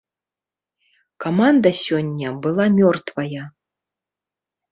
[1.25, 3.43] Каманда сёння была мёртвая.